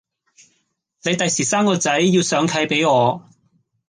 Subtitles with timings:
[1.03, 3.29] 你第時生個仔要上契畀我